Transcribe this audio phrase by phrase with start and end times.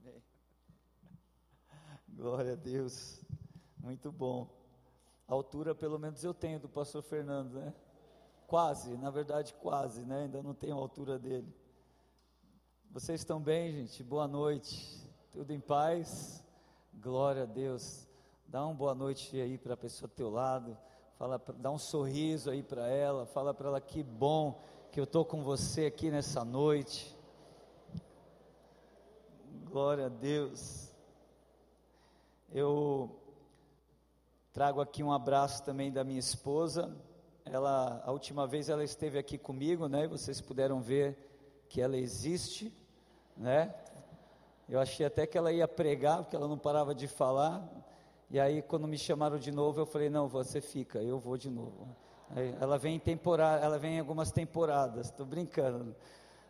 [0.00, 0.22] Amém.
[2.08, 3.20] Glória a Deus.
[3.78, 4.48] Muito bom.
[5.28, 7.74] A altura, pelo menos, eu tenho do pastor Fernando, né?
[8.46, 10.22] Quase, na verdade, quase, né?
[10.22, 11.54] Ainda não tenho a altura dele.
[12.90, 14.02] Vocês estão bem, gente?
[14.02, 15.06] Boa noite.
[15.30, 16.42] Tudo em paz?
[16.94, 18.08] Glória a Deus.
[18.46, 20.76] Dá uma boa noite aí para a pessoa do teu lado.
[21.16, 23.26] Fala, dá um sorriso aí para ela.
[23.26, 24.60] Fala para ela que bom
[24.90, 27.16] que eu estou com você aqui nessa noite.
[29.70, 30.90] Glória a Deus.
[32.52, 33.08] Eu
[34.52, 36.92] trago aqui um abraço também da minha esposa.
[37.44, 40.08] Ela, a última vez ela esteve aqui comigo, né?
[40.08, 41.16] Vocês puderam ver
[41.68, 42.74] que ela existe,
[43.36, 43.72] né?
[44.68, 47.64] Eu achei até que ela ia pregar, porque ela não parava de falar.
[48.28, 51.48] E aí, quando me chamaram de novo, eu falei: Não, você fica, eu vou de
[51.48, 51.86] novo.
[52.30, 55.06] Aí, ela vem em temporada, ela vem em algumas temporadas.
[55.06, 55.94] Estou brincando.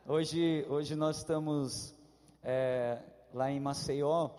[0.06, 1.99] Hoje, hoje nós estamos
[2.42, 2.98] é,
[3.32, 4.30] lá em Maceió,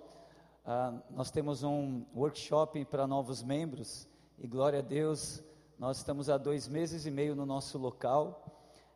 [0.65, 5.43] ah, nós temos um workshop para novos membros e glória a Deus,
[5.77, 8.45] nós estamos há dois meses e meio no nosso local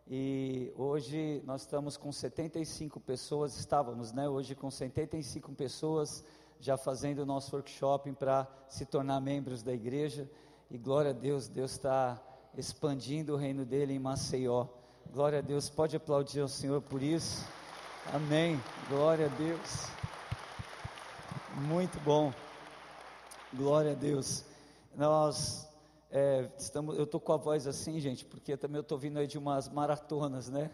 [0.08, 4.30] e hoje nós estamos com 75 pessoas, estávamos, né?
[4.30, 6.24] Hoje com 75 pessoas
[6.60, 10.30] já fazendo o nosso workshop para se tornar membros da igreja
[10.70, 12.22] e glória a Deus, Deus está
[12.56, 14.68] expandindo o reino dele em Maceió.
[15.12, 17.46] Glória a Deus, pode aplaudir ao Senhor por isso.
[18.14, 18.62] Amém.
[18.88, 19.88] Glória a Deus.
[21.68, 22.34] Muito bom.
[23.54, 24.46] Glória a Deus.
[24.96, 25.68] Nós
[26.12, 29.28] é, estamos, eu estou com a voz assim, gente, porque também eu estou vindo aí
[29.28, 30.72] de umas maratonas, né?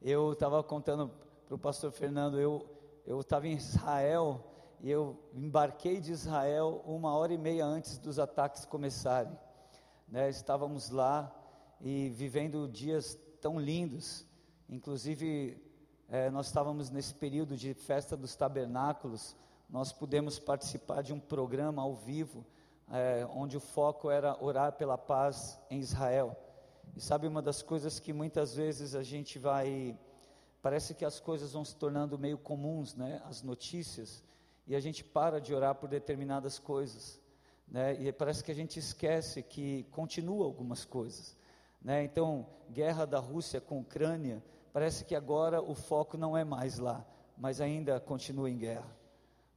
[0.00, 1.10] Eu estava contando
[1.46, 2.66] para o pastor Fernando, eu
[3.04, 4.44] eu estava em Israel
[4.80, 9.36] e eu embarquei de Israel uma hora e meia antes dos ataques começarem.
[10.08, 10.28] Né?
[10.30, 11.32] Estávamos lá
[11.80, 14.24] e vivendo dias tão lindos,
[14.68, 15.60] inclusive
[16.12, 19.34] é, nós estávamos nesse período de festa dos tabernáculos,
[19.66, 22.44] nós pudemos participar de um programa ao vivo,
[22.90, 26.36] é, onde o foco era orar pela paz em Israel.
[26.94, 29.98] E sabe uma das coisas que muitas vezes a gente vai,
[30.60, 33.22] parece que as coisas vão se tornando meio comuns, né?
[33.24, 34.22] As notícias,
[34.66, 37.18] e a gente para de orar por determinadas coisas,
[37.66, 37.94] né?
[37.94, 41.38] E parece que a gente esquece que continua algumas coisas,
[41.80, 42.04] né?
[42.04, 46.78] Então, guerra da Rússia com a Ucrânia, parece que agora o foco não é mais
[46.78, 47.04] lá,
[47.36, 48.96] mas ainda continua em guerra.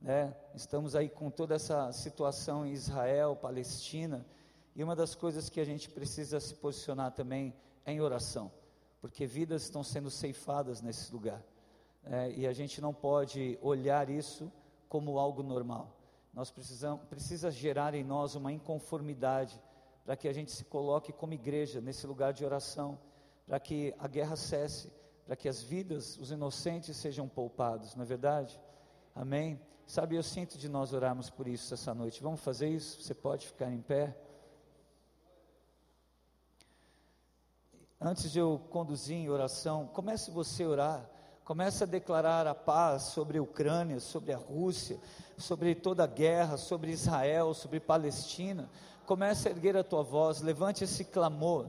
[0.02, 0.36] Né?
[0.54, 4.26] Estamos aí com toda essa situação em Israel, Palestina,
[4.76, 7.54] e uma das coisas que a gente precisa se posicionar também
[7.86, 8.52] é em oração,
[9.00, 11.42] porque vidas estão sendo ceifadas nesse lugar,
[12.04, 12.32] né?
[12.32, 14.52] e a gente não pode olhar isso
[14.90, 15.96] como algo normal.
[16.34, 19.58] Nós precisamos precisa gerar em nós uma inconformidade
[20.04, 23.00] para que a gente se coloque como igreja nesse lugar de oração,
[23.48, 24.92] para que a guerra cesse,
[25.26, 28.60] para que as vidas, os inocentes sejam poupados, não é verdade?
[29.14, 29.60] Amém?
[29.88, 32.22] Sabe, eu sinto de nós orarmos por isso essa noite.
[32.22, 33.02] Vamos fazer isso?
[33.02, 34.16] Você pode ficar em pé?
[38.00, 41.10] Antes de eu conduzir em oração, comece você a orar.
[41.44, 45.00] Comece a declarar a paz sobre a Ucrânia, sobre a Rússia,
[45.38, 48.68] sobre toda a guerra, sobre Israel, sobre Palestina.
[49.06, 51.68] Comece a erguer a tua voz, levante esse clamor.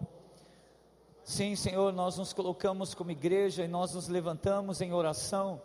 [1.29, 5.61] Sim, Senhor, nós nos colocamos como igreja e nós nos levantamos em oração.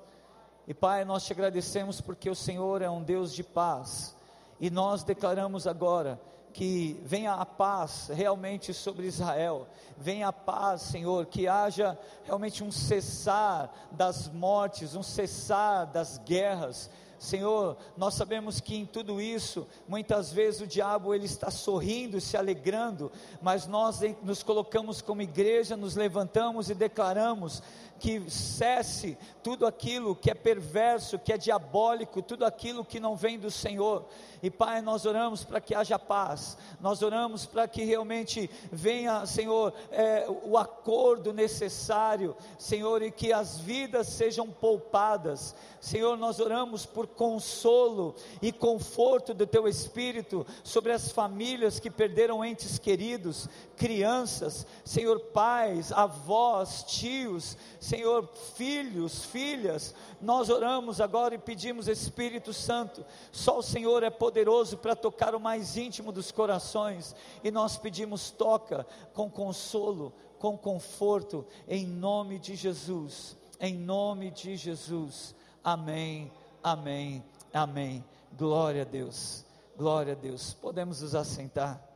[0.67, 4.15] E Pai, nós te agradecemos porque o Senhor é um Deus de paz.
[4.59, 6.19] E nós declaramos agora
[6.51, 12.71] que venha a paz realmente sobre Israel, venha a paz, Senhor, que haja realmente um
[12.71, 16.89] cessar das mortes, um cessar das guerras,
[17.21, 22.35] Senhor, nós sabemos que em tudo isso, muitas vezes o diabo ele está sorrindo, se
[22.35, 27.61] alegrando, mas nós nos colocamos como igreja, nos levantamos e declaramos
[28.01, 33.37] que cesse tudo aquilo que é perverso, que é diabólico, tudo aquilo que não vem
[33.37, 34.07] do Senhor.
[34.41, 39.71] E Pai, nós oramos para que haja paz, nós oramos para que realmente venha, Senhor,
[39.91, 45.55] é, o acordo necessário, Senhor, e que as vidas sejam poupadas.
[45.79, 52.43] Senhor, nós oramos por consolo e conforto do Teu Espírito sobre as famílias que perderam
[52.43, 53.47] entes queridos,
[53.77, 57.57] crianças, Senhor, pais, avós, tios,
[57.91, 59.93] Senhor, filhos, filhas.
[60.21, 65.39] Nós oramos agora e pedimos, Espírito Santo, só o Senhor é poderoso para tocar o
[65.39, 72.55] mais íntimo dos corações, e nós pedimos, toca com consolo, com conforto, em nome de
[72.55, 75.35] Jesus, em nome de Jesus.
[75.63, 76.31] Amém
[76.63, 78.03] Amém, amém.
[78.37, 79.43] Glória a Deus,
[79.75, 80.53] glória a Deus.
[80.53, 81.90] Podemos nos assentar.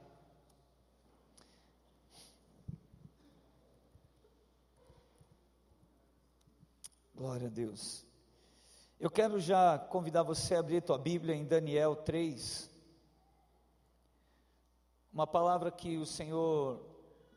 [7.18, 8.06] Glória a Deus.
[9.00, 12.70] Eu quero já convidar você a abrir tua Bíblia em Daniel 3.
[15.14, 16.86] Uma palavra que o Senhor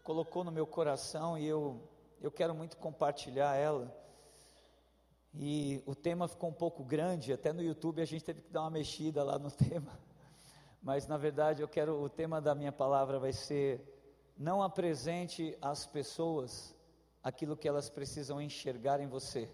[0.03, 1.81] colocou no meu coração e eu,
[2.21, 3.97] eu quero muito compartilhar ela.
[5.33, 8.63] E o tema ficou um pouco grande, até no YouTube a gente teve que dar
[8.63, 9.97] uma mexida lá no tema.
[10.83, 13.81] Mas na verdade eu quero, o tema da minha palavra vai ser:
[14.37, 16.75] não apresente às pessoas
[17.23, 19.49] aquilo que elas precisam enxergar em você,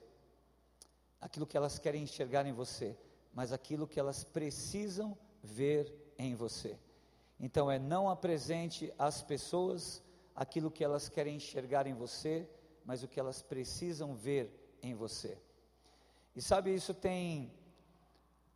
[1.25, 2.95] aquilo que elas querem enxergar em você,
[3.33, 6.79] mas aquilo que elas precisam ver em você.
[7.41, 10.03] Então é não apresente às pessoas
[10.35, 12.47] aquilo que elas querem enxergar em você,
[12.85, 15.39] mas o que elas precisam ver em você.
[16.37, 17.51] E sabe, isso tem,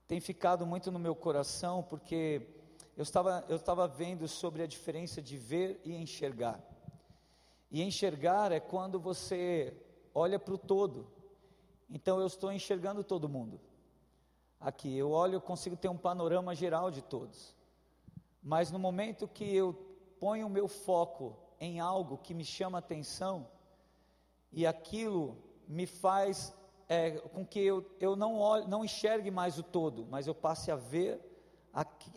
[0.06, 2.42] tem ficado muito no meu coração, porque
[2.98, 6.62] eu estava, eu estava vendo sobre a diferença de ver e enxergar.
[7.70, 9.74] E enxergar é quando você
[10.14, 11.16] olha para o todo.
[11.90, 13.60] Então eu estou enxergando todo mundo.
[14.60, 17.54] Aqui, eu olho, eu consigo ter um panorama geral de todos.
[18.42, 19.74] Mas no momento que eu
[20.18, 23.46] ponho o meu foco em algo que me chama atenção,
[24.52, 25.36] e aquilo
[25.66, 26.54] me faz
[26.88, 30.70] é, com que eu, eu não, olhe, não enxergue mais o todo, mas eu passe
[30.70, 31.20] a ver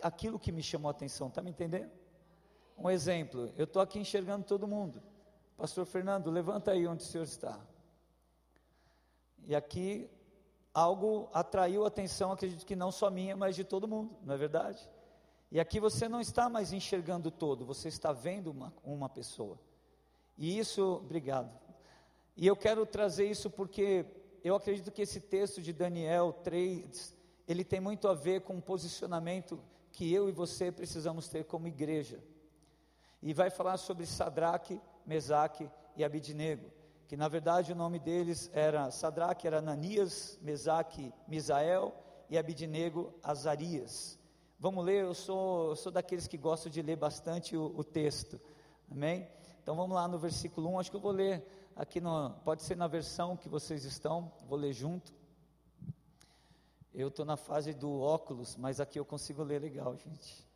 [0.01, 1.91] aquilo que me chamou atenção, está me entendendo?
[2.77, 5.03] Um exemplo, eu estou aqui enxergando todo mundo.
[5.57, 7.59] Pastor Fernando, levanta aí onde o senhor está.
[9.47, 10.09] E aqui
[10.73, 14.37] algo atraiu a atenção, acredito que não só minha, mas de todo mundo, não é
[14.37, 14.89] verdade?
[15.51, 19.59] E aqui você não está mais enxergando todo, você está vendo uma, uma pessoa.
[20.37, 21.51] E isso, obrigado.
[22.37, 24.05] E eu quero trazer isso porque
[24.43, 27.15] eu acredito que esse texto de Daniel 3,
[27.47, 29.59] ele tem muito a ver com o posicionamento
[29.91, 32.23] que eu e você precisamos ter como igreja.
[33.21, 36.71] E vai falar sobre Sadraque, Mesaque e Abidnego,
[37.11, 41.93] que na verdade o nome deles era Sadraque era Ananias, Mesaque, Misael
[42.29, 44.17] e Abidnego, Azarias.
[44.57, 48.39] Vamos ler, eu sou, eu sou daqueles que gostam de ler bastante o, o texto,
[48.89, 49.27] amém?
[49.61, 52.77] Então vamos lá no versículo 1, acho que eu vou ler aqui no, pode ser
[52.77, 55.13] na versão que vocês estão, vou ler junto.
[56.93, 60.47] Eu estou na fase do óculos, mas aqui eu consigo ler legal, gente.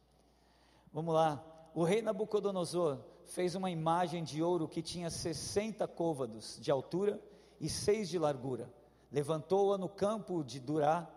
[0.94, 1.44] Vamos lá.
[1.74, 7.19] O rei Nabucodonosor fez uma imagem de ouro que tinha 60 côvados de altura
[7.60, 8.72] e seis de largura.
[9.12, 11.07] Levantou-a no campo de Durá,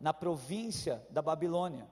[0.00, 1.88] na província da Babilônia.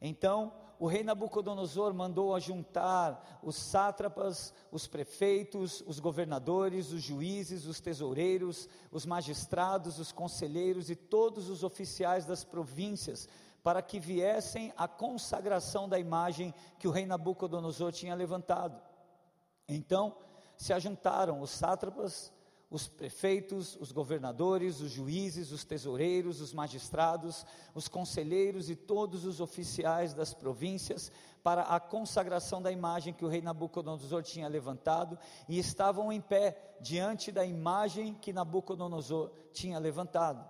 [0.00, 7.80] Então o rei Nabucodonosor mandou ajuntar os sátrapas, os prefeitos, os governadores, os juízes, os
[7.80, 13.28] tesoureiros, os magistrados, os conselheiros e todos os oficiais das províncias,
[13.62, 18.80] para que viessem à consagração da imagem que o rei Nabucodonosor tinha levantado.
[19.68, 20.16] Então
[20.56, 22.32] se ajuntaram os sátrapas,
[22.70, 29.40] os prefeitos, os governadores, os juízes, os tesoureiros, os magistrados, os conselheiros e todos os
[29.40, 31.10] oficiais das províncias
[31.42, 35.18] para a consagração da imagem que o rei Nabucodonosor tinha levantado
[35.48, 40.46] e estavam em pé diante da imagem que Nabucodonosor tinha levantado.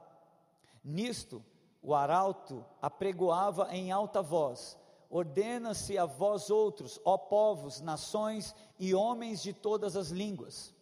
[0.82, 1.44] Nisto,
[1.82, 4.77] o arauto apregoava em alta voz:
[5.10, 10.76] Ordena-se a vós outros, ó povos, nações e homens de todas as línguas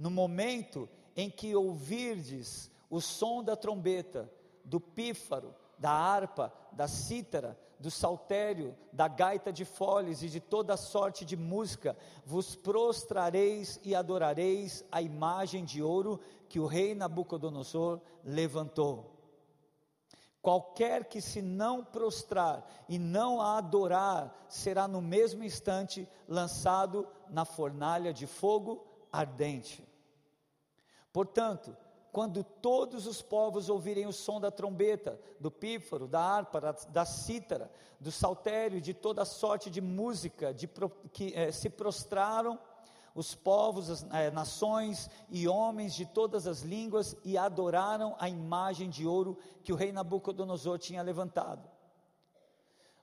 [0.00, 4.32] no momento em que ouvirdes o som da trombeta,
[4.64, 10.76] do pífaro, da harpa, da cítara, do saltério, da gaita de foles e de toda
[10.76, 16.18] sorte de música, vos prostrareis e adorareis a imagem de ouro
[16.48, 19.19] que o rei Nabucodonosor levantou.
[20.42, 27.44] Qualquer que se não prostrar e não a adorar, será no mesmo instante lançado na
[27.44, 29.86] fornalha de fogo ardente.
[31.12, 31.76] Portanto,
[32.10, 37.70] quando todos os povos ouvirem o som da trombeta, do pífaro, da harpa, da, cítara,
[38.00, 40.68] do saltério, de toda sorte de música, de,
[41.12, 42.58] que eh, se prostraram
[43.14, 48.88] os povos, as eh, nações e homens de todas as línguas e adoraram a imagem
[48.88, 51.68] de ouro que o rei Nabucodonosor tinha levantado.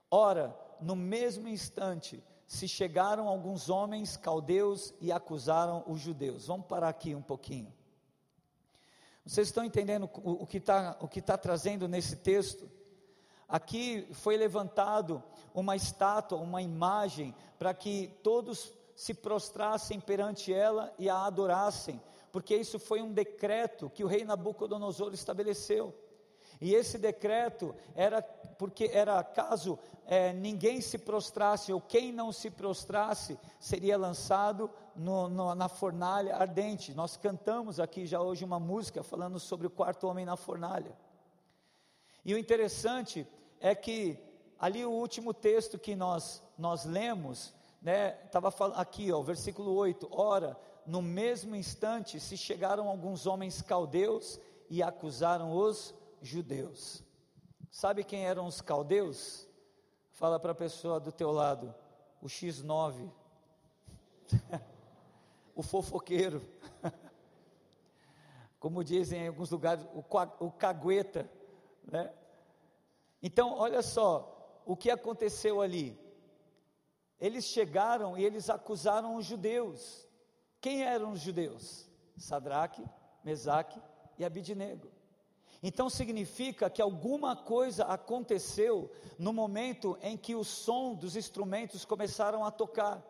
[0.09, 6.47] Ora, no mesmo instante, se chegaram alguns homens caldeus e acusaram os judeus.
[6.47, 7.73] Vamos parar aqui um pouquinho.
[9.25, 12.71] Vocês estão entendendo o, o que está tá trazendo nesse texto?
[13.47, 15.21] Aqui foi levantado
[15.53, 22.01] uma estátua, uma imagem, para que todos se prostrassem perante ela e a adorassem,
[22.31, 25.93] porque isso foi um decreto que o rei Nabucodonosor estabeleceu.
[26.59, 28.23] E esse decreto era
[28.57, 29.77] porque era caso
[30.07, 36.35] é, ninguém se prostrasse ou quem não se prostrasse seria lançado no, no, na fornalha
[36.35, 36.95] ardente.
[36.95, 40.97] Nós cantamos aqui já hoje uma música falando sobre o quarto homem na fornalha.
[42.25, 43.27] E o interessante
[43.59, 44.17] é que
[44.57, 50.57] ali o último texto que nós nós lemos, né, estava aqui, ó, versículo 8, ora,
[50.85, 57.03] no mesmo instante se chegaram alguns homens caldeus e acusaram os judeus.
[57.69, 59.47] Sabe quem eram os caldeus?
[60.11, 61.73] Fala para a pessoa do teu lado,
[62.21, 63.11] o X9,
[65.53, 66.41] o fofoqueiro,
[68.59, 70.03] como dizem em alguns lugares, o,
[70.45, 71.29] o cagueta,
[71.83, 72.11] né?
[73.21, 75.97] Então, olha só o que aconteceu ali.
[77.19, 80.07] Eles chegaram e eles acusaram os judeus.
[80.61, 81.89] Quem eram os judeus?
[82.15, 82.83] Sadraque,
[83.23, 83.81] Mesaque
[84.17, 84.91] e Abidnego.
[85.61, 92.45] Então significa que alguma coisa aconteceu no momento em que o som dos instrumentos começaram
[92.45, 93.03] a tocar.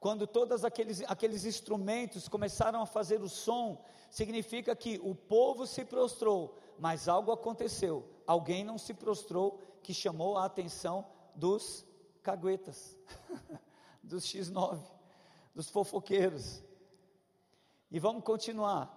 [0.00, 5.84] Quando todos aqueles, aqueles instrumentos começaram a fazer o som, significa que o povo se
[5.84, 8.06] prostrou, mas algo aconteceu.
[8.26, 11.86] Alguém não se prostrou que chamou a atenção dos
[12.24, 12.98] caguetas,
[14.02, 14.80] dos X9,
[15.54, 16.64] dos fofoqueiros.
[17.90, 18.90] E vamos continuar.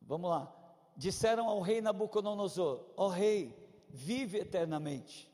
[0.00, 0.52] Vamos lá.
[0.96, 3.54] Disseram ao rei Nabucodonosor: Ó rei,
[3.88, 5.30] vive eternamente.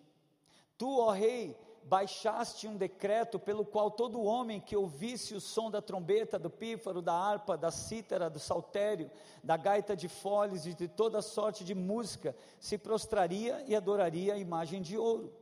[0.79, 5.83] Tu, ó rei, baixaste um decreto pelo qual todo homem que ouvisse o som da
[5.83, 9.11] trombeta, do pífaro, da harpa, da cítara, do saltério,
[9.45, 14.39] da gaita de foles e de toda sorte de música, se prostraria e adoraria a
[14.39, 15.42] imagem de ouro.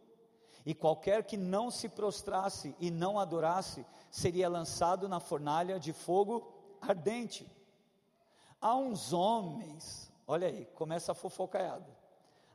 [0.65, 6.53] E qualquer que não se prostrasse e não adorasse, seria lançado na fornalha de fogo
[6.81, 7.51] ardente.
[8.61, 11.99] Há uns homens, olha aí, começa a fofocaiada.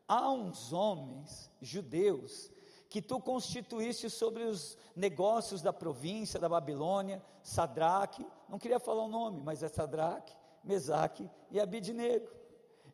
[0.07, 2.51] Há uns homens judeus
[2.89, 9.09] que tu constituíste sobre os negócios da província da Babilônia, Sadraque, não queria falar o
[9.09, 12.29] nome, mas é Sadraque, Mesaque e Abidnego.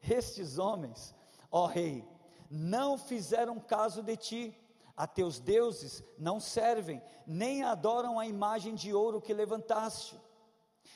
[0.01, 1.13] Estes homens,
[1.51, 2.07] ó rei,
[2.49, 4.60] não fizeram caso de ti,
[4.95, 10.19] a teus deuses não servem, nem adoram a imagem de ouro que levantaste.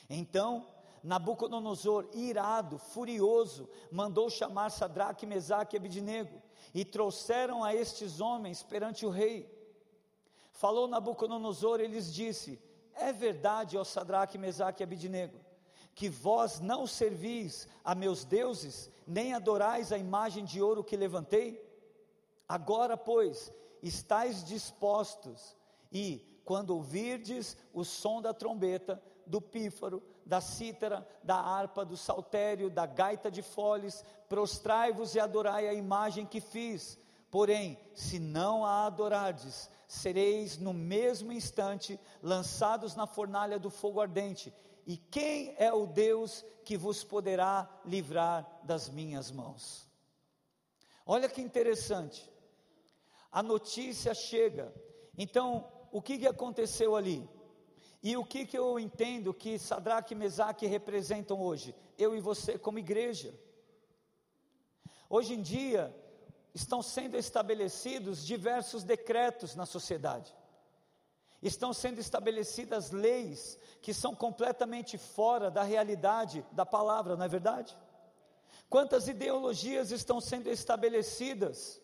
[0.08, 0.66] Então,
[1.02, 6.42] Nabucodonosor, irado, furioso, mandou chamar Sadraque, Mesaque e Abidnego,
[6.74, 9.48] e trouxeram a estes homens perante o rei.
[10.50, 12.60] Falou Nabucodonosor e lhes disse:
[12.92, 15.38] É verdade, ó Sadraque, Mesaque e Abidnego,
[15.94, 21.64] que vós não servis a meus deuses, nem adorais a imagem de ouro que levantei?
[22.48, 25.56] Agora, pois, estáis dispostos,
[25.92, 32.70] e quando ouvirdes o som da trombeta, do pífaro, da cítara, da harpa, do saltério,
[32.70, 36.98] da gaita de foles, prostrai-vos e adorai a imagem que fiz.
[37.30, 44.54] Porém, se não a adorardes, sereis no mesmo instante lançados na fornalha do fogo ardente.
[44.86, 49.88] E quem é o Deus que vos poderá livrar das minhas mãos?
[51.04, 52.28] Olha que interessante
[53.30, 54.72] a notícia chega.
[55.16, 57.28] Então, o que, que aconteceu ali?
[58.02, 61.74] E o que, que eu entendo que Sadraque e Mesaque representam hoje?
[61.98, 63.34] Eu e você como igreja.
[65.08, 65.94] Hoje em dia,
[66.54, 70.34] estão sendo estabelecidos diversos decretos na sociedade.
[71.42, 77.76] Estão sendo estabelecidas leis que são completamente fora da realidade da palavra, não é verdade?
[78.68, 81.80] Quantas ideologias estão sendo estabelecidas?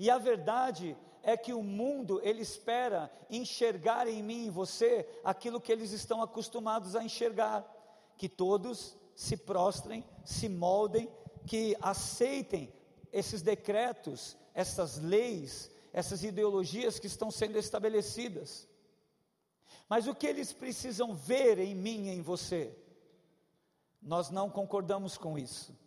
[0.00, 5.60] E a verdade é que o mundo ele espera enxergar em mim e você aquilo
[5.60, 7.70] que eles estão acostumados a enxergar,
[8.16, 11.06] que todos se prostrem, se moldem,
[11.46, 12.72] que aceitem
[13.12, 18.66] esses decretos, essas leis, essas ideologias que estão sendo estabelecidas.
[19.86, 22.74] Mas o que eles precisam ver em mim e em você?
[24.00, 25.78] Nós não concordamos com isso.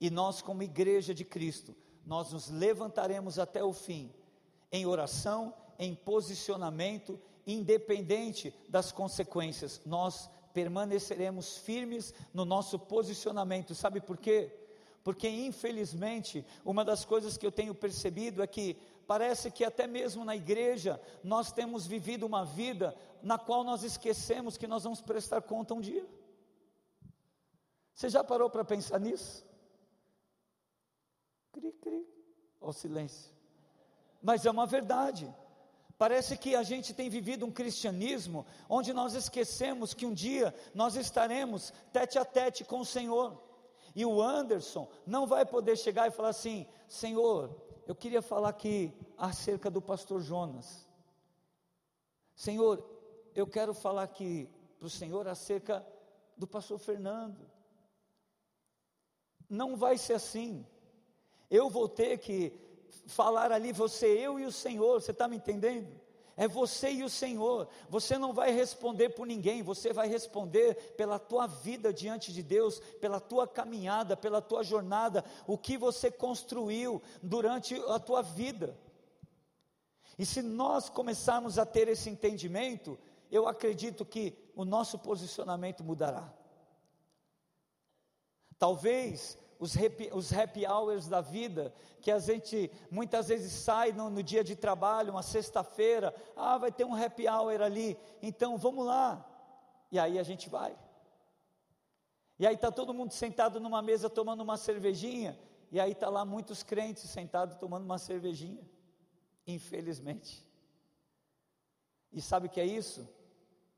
[0.00, 4.14] E nós, como igreja de Cristo, nós nos levantaremos até o fim,
[4.70, 14.16] em oração, em posicionamento, independente das consequências, nós permaneceremos firmes no nosso posicionamento, sabe por
[14.16, 14.50] quê?
[15.04, 20.24] Porque infelizmente, uma das coisas que eu tenho percebido é que parece que até mesmo
[20.24, 25.42] na igreja nós temos vivido uma vida na qual nós esquecemos que nós vamos prestar
[25.42, 26.04] conta um dia.
[27.94, 29.45] Você já parou para pensar nisso?
[31.56, 32.06] Cri, cri.
[32.60, 33.32] Ó silêncio.
[34.20, 35.34] Mas é uma verdade.
[35.96, 40.96] Parece que a gente tem vivido um cristianismo onde nós esquecemos que um dia nós
[40.96, 43.42] estaremos tete a tete com o Senhor.
[43.94, 47.50] E o Anderson não vai poder chegar e falar assim: Senhor,
[47.86, 50.86] eu queria falar aqui acerca do pastor Jonas.
[52.34, 52.84] Senhor,
[53.34, 55.86] eu quero falar aqui para o Senhor acerca
[56.36, 57.50] do pastor Fernando.
[59.48, 60.66] Não vai ser assim.
[61.50, 62.52] Eu vou ter que
[63.06, 65.88] falar ali, você, eu e o Senhor, você está me entendendo?
[66.36, 67.66] É você e o Senhor.
[67.88, 72.78] Você não vai responder por ninguém, você vai responder pela tua vida diante de Deus,
[73.00, 78.76] pela tua caminhada, pela tua jornada, o que você construiu durante a tua vida.
[80.18, 82.98] E se nós começarmos a ter esse entendimento,
[83.30, 86.32] eu acredito que o nosso posicionamento mudará.
[88.58, 94.10] Talvez os happy, os happy hours da vida, que a gente muitas vezes sai no,
[94.10, 98.84] no dia de trabalho, uma sexta-feira, ah, vai ter um happy hour ali, então vamos
[98.84, 99.24] lá.
[99.90, 100.76] E aí a gente vai.
[102.38, 105.38] E aí está todo mundo sentado numa mesa tomando uma cervejinha,
[105.72, 108.64] e aí está lá muitos crentes sentados tomando uma cervejinha,
[109.46, 110.46] infelizmente.
[112.12, 113.08] E sabe o que é isso?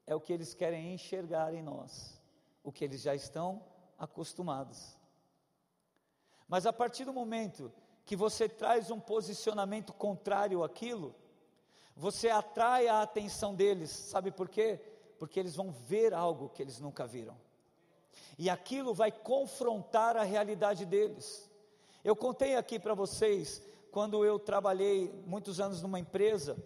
[0.07, 2.21] É o que eles querem enxergar em nós,
[2.65, 3.65] o que eles já estão
[3.97, 4.98] acostumados.
[6.49, 7.71] Mas a partir do momento
[8.05, 11.15] que você traz um posicionamento contrário àquilo,
[11.95, 14.81] você atrai a atenção deles, sabe por quê?
[15.19, 17.37] Porque eles vão ver algo que eles nunca viram,
[18.39, 21.51] e aquilo vai confrontar a realidade deles.
[22.05, 26.57] Eu contei aqui para vocês, quando eu trabalhei muitos anos numa empresa,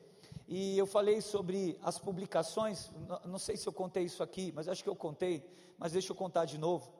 [0.46, 2.90] e eu falei sobre as publicações,
[3.24, 5.42] não sei se eu contei isso aqui, mas acho que eu contei,
[5.78, 6.92] mas deixa eu contar de novo.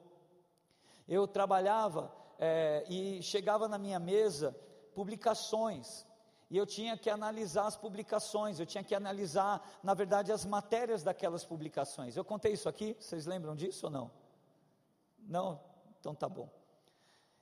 [1.07, 2.11] Eu trabalhava
[2.45, 4.53] é, e chegava na minha mesa
[4.93, 6.05] publicações,
[6.49, 11.01] e eu tinha que analisar as publicações, eu tinha que analisar, na verdade, as matérias
[11.03, 12.17] daquelas publicações.
[12.17, 14.11] Eu contei isso aqui, vocês lembram disso ou não?
[15.19, 15.57] Não?
[15.97, 16.49] Então tá bom.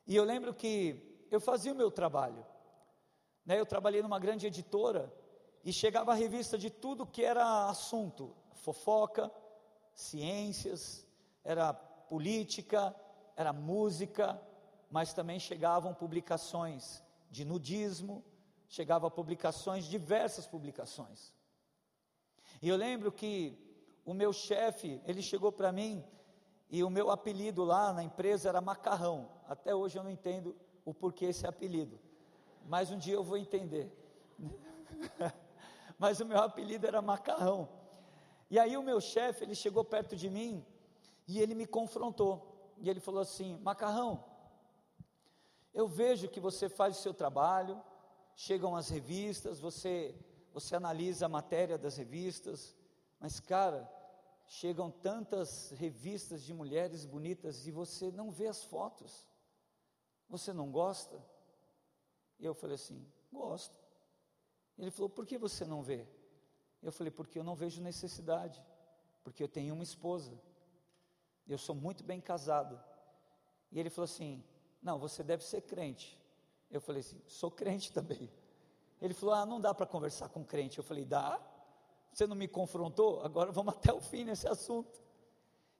[0.06, 2.46] E eu lembro que eu fazia o meu trabalho,
[3.44, 3.60] né?
[3.60, 5.12] eu trabalhei numa grande editora,
[5.64, 9.32] e chegava a revista de tudo que era assunto, fofoca,
[9.96, 11.08] ciências,
[11.44, 12.96] era política,
[13.36, 14.40] era música,
[14.92, 18.24] mas também chegavam publicações de nudismo,
[18.68, 21.34] chegavam publicações, diversas publicações.
[22.62, 23.58] E eu lembro que
[24.06, 26.04] o meu chefe, ele chegou para mim
[26.70, 29.30] e o meu apelido lá na empresa era Macarrão.
[29.48, 31.98] Até hoje eu não entendo o porquê esse apelido,
[32.66, 33.90] mas um dia eu vou entender.
[35.98, 37.70] mas o meu apelido era Macarrão.
[38.50, 40.66] E aí o meu chefe, ele chegou perto de mim
[41.26, 42.74] e ele me confrontou.
[42.78, 44.31] E ele falou assim: Macarrão,
[45.74, 47.82] eu vejo que você faz o seu trabalho,
[48.36, 50.16] chegam as revistas, você,
[50.54, 52.76] você analisa a matéria das revistas,
[53.20, 53.90] mas cara,
[54.46, 59.28] chegam tantas revistas de mulheres bonitas e você não vê as fotos.
[60.28, 61.24] Você não gosta?
[62.40, 63.80] E eu falei assim: gosto.
[64.78, 66.08] Ele falou: por que você não vê?
[66.82, 68.62] Eu falei: porque eu não vejo necessidade,
[69.24, 70.38] porque eu tenho uma esposa.
[71.48, 72.82] Eu sou muito bem casado.
[73.72, 74.44] E ele falou assim:
[74.82, 76.20] Não, você deve ser crente.
[76.70, 78.32] Eu falei assim: Sou crente também.
[79.02, 80.78] Ele falou: Ah, não dá para conversar com crente.
[80.78, 81.40] Eu falei: Dá.
[82.12, 83.22] Você não me confrontou?
[83.22, 85.02] Agora vamos até o fim nesse assunto.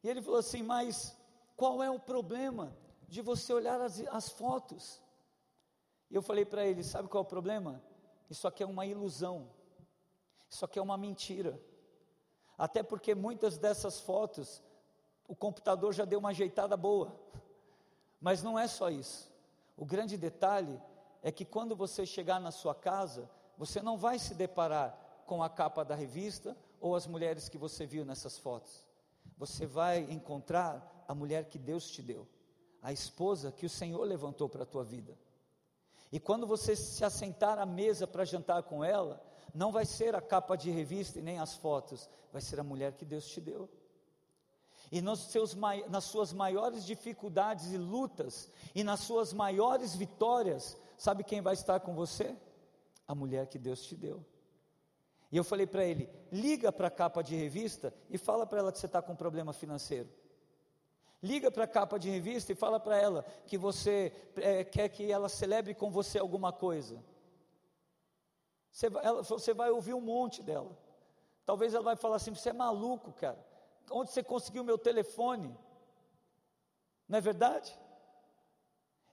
[0.04, 1.18] E ele falou assim: Mas
[1.56, 2.76] qual é o problema
[3.08, 5.02] de você olhar as, as fotos?
[6.10, 7.82] E eu falei para ele: Sabe qual é o problema?
[8.30, 9.50] Isso aqui é uma ilusão.
[10.50, 11.60] Isso aqui é uma mentira.
[12.58, 14.62] Até porque muitas dessas fotos
[15.28, 17.18] o computador já deu uma ajeitada boa.
[18.22, 19.30] Mas não é só isso.
[19.76, 20.80] O grande detalhe
[21.24, 25.50] é que quando você chegar na sua casa, você não vai se deparar com a
[25.50, 28.86] capa da revista ou as mulheres que você viu nessas fotos.
[29.38, 32.28] Você vai encontrar a mulher que Deus te deu,
[32.82, 35.18] a esposa que o Senhor levantou para a tua vida.
[36.12, 40.22] E quando você se assentar à mesa para jantar com ela, não vai ser a
[40.22, 43.70] capa de revista e nem as fotos, vai ser a mulher que Deus te deu.
[44.92, 45.56] E nos seus,
[45.88, 51.80] nas suas maiores dificuldades e lutas, e nas suas maiores vitórias, sabe quem vai estar
[51.80, 52.36] com você?
[53.08, 54.26] A mulher que Deus te deu.
[55.32, 58.72] E eu falei para ele: liga para a capa de revista e fala para ela
[58.72, 60.10] que você está com um problema financeiro.
[61.24, 65.10] Liga para a capa de revista e fala para ela que você é, quer que
[65.10, 67.02] ela celebre com você alguma coisa.
[68.70, 70.78] Você vai, ela, você vai ouvir um monte dela.
[71.46, 73.51] Talvez ela vai falar assim: você é maluco, cara
[73.90, 75.58] onde você conseguiu meu telefone?
[77.08, 77.78] Não é verdade?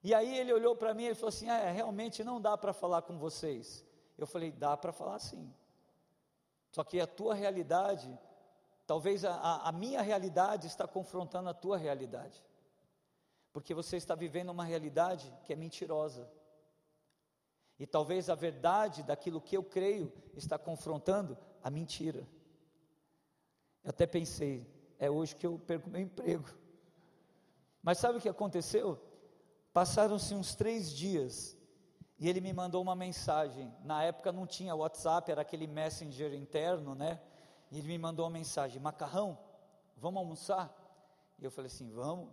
[0.03, 3.03] E aí ele olhou para mim e falou assim: É, realmente não dá para falar
[3.03, 3.85] com vocês.
[4.17, 5.53] Eu falei: Dá para falar sim.
[6.71, 8.19] Só que a tua realidade,
[8.87, 12.45] talvez a, a minha realidade está confrontando a tua realidade.
[13.53, 16.31] Porque você está vivendo uma realidade que é mentirosa.
[17.79, 22.27] E talvez a verdade daquilo que eu creio está confrontando a mentira.
[23.89, 24.67] Eu até pensei,
[24.99, 26.47] é hoje que eu perco meu emprego.
[27.83, 29.01] Mas sabe o que aconteceu?
[29.73, 31.57] Passaram-se uns três dias
[32.19, 33.75] e ele me mandou uma mensagem.
[33.83, 37.19] Na época não tinha WhatsApp, era aquele messenger interno, né?
[37.71, 39.39] E ele me mandou uma mensagem: Macarrão,
[39.97, 40.71] vamos almoçar?
[41.39, 42.29] E eu falei assim: Vamos.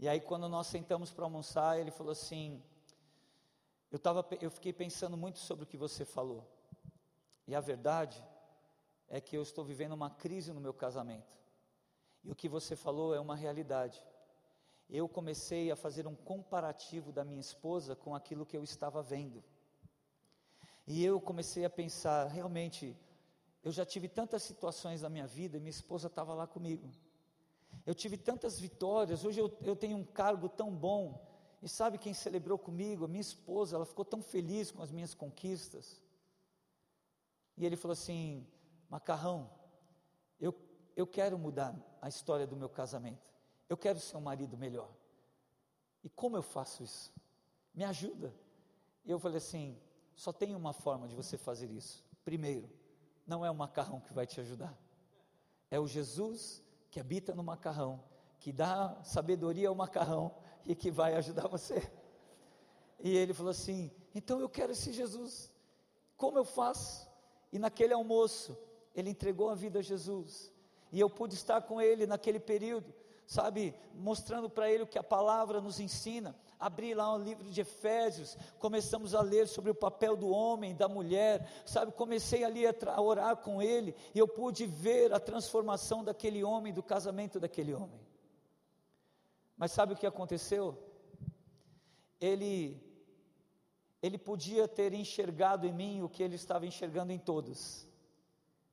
[0.00, 2.60] E aí, quando nós sentamos para almoçar, ele falou assim:
[3.92, 6.44] eu, tava, eu fiquei pensando muito sobre o que você falou.
[7.46, 8.20] E a verdade
[9.08, 11.36] é que eu estou vivendo uma crise no meu casamento.
[12.24, 14.02] E o que você falou é uma realidade.
[14.88, 19.42] Eu comecei a fazer um comparativo da minha esposa com aquilo que eu estava vendo.
[20.86, 22.96] E eu comecei a pensar, realmente,
[23.62, 26.90] eu já tive tantas situações na minha vida e minha esposa estava lá comigo.
[27.84, 31.20] Eu tive tantas vitórias, hoje eu, eu tenho um cargo tão bom,
[31.62, 33.04] e sabe quem celebrou comigo?
[33.04, 36.00] A minha esposa, ela ficou tão feliz com as minhas conquistas.
[37.56, 38.46] E ele falou assim:
[38.88, 39.50] Macarrão,
[40.40, 40.54] eu,
[40.94, 43.32] eu quero mudar a história do meu casamento.
[43.68, 44.90] Eu quero ser um marido melhor.
[46.04, 47.12] E como eu faço isso?
[47.74, 48.34] Me ajuda.
[49.04, 49.76] E eu falei assim:
[50.14, 52.04] só tem uma forma de você fazer isso.
[52.24, 52.70] Primeiro,
[53.26, 54.76] não é o macarrão que vai te ajudar,
[55.70, 58.02] é o Jesus que habita no macarrão,
[58.38, 61.90] que dá sabedoria ao macarrão e que vai ajudar você.
[63.00, 65.52] E ele falou assim: então eu quero esse Jesus,
[66.16, 67.06] como eu faço?
[67.52, 68.56] E naquele almoço,
[68.96, 70.52] ele entregou a vida a Jesus,
[70.90, 72.92] e eu pude estar com ele naquele período,
[73.26, 76.34] sabe, mostrando para ele o que a palavra nos ensina.
[76.58, 80.88] Abri lá um livro de Efésios, começamos a ler sobre o papel do homem, da
[80.88, 86.42] mulher, sabe, comecei ali a, orar com ele, e eu pude ver a transformação daquele
[86.42, 88.00] homem, do casamento daquele homem.
[89.56, 90.78] Mas sabe o que aconteceu?
[92.18, 92.82] Ele
[94.02, 97.85] ele podia ter enxergado em mim o que ele estava enxergando em todos,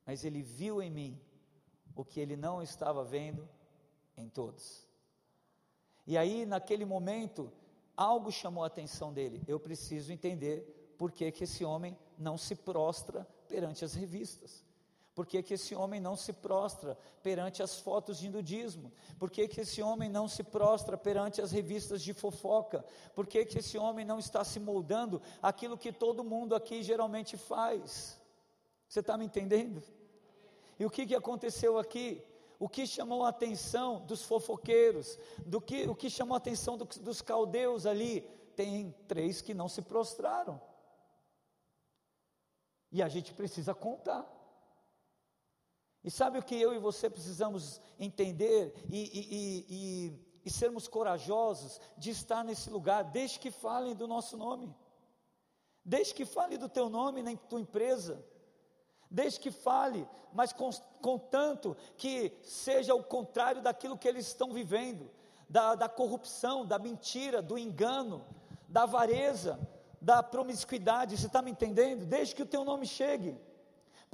[0.06, 1.20] mas ele viu em mim
[1.94, 3.48] o que ele não estava vendo
[4.16, 4.86] em todos.
[6.06, 7.50] E aí, naquele momento,
[7.96, 9.42] algo chamou a atenção dele.
[9.46, 14.64] Eu preciso entender por que, que esse homem não se prostra perante as revistas.
[15.14, 18.92] Por que, que esse homem não se prostra perante as fotos de nudismo?
[19.16, 22.84] Por que, que esse homem não se prostra perante as revistas de fofoca?
[23.14, 27.36] Por que, que esse homem não está se moldando aquilo que todo mundo aqui geralmente
[27.36, 28.20] faz?
[28.88, 29.82] Você está me entendendo?
[30.78, 32.22] E o que, que aconteceu aqui?
[32.58, 36.84] O que chamou a atenção dos fofoqueiros, do que, o que chamou a atenção do,
[36.84, 38.20] dos caldeus ali?
[38.54, 40.60] Tem três que não se prostraram.
[42.92, 44.24] E a gente precisa contar.
[46.04, 51.80] E sabe o que eu e você precisamos entender e, e, e, e, sermos corajosos
[51.96, 54.72] de estar nesse lugar, desde que falem do nosso nome,
[55.82, 58.22] desde que fale do teu nome na tua empresa,
[59.10, 60.54] desde que fale, mas
[61.00, 65.10] contanto que seja o contrário daquilo que eles estão vivendo,
[65.48, 68.24] da, da corrupção, da mentira, do engano,
[68.68, 69.58] da avareza,
[70.00, 72.04] da promiscuidade, você está me entendendo?
[72.04, 73.38] Desde que o teu nome chegue